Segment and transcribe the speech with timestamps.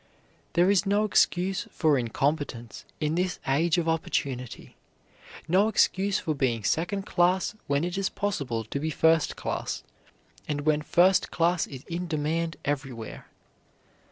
[0.53, 4.75] There is no excuse for incompetence in this age of opportunity;
[5.47, 9.83] no excuse for being second class when it is possible to be first class,
[10.47, 13.27] and when first class is in demand everywhere.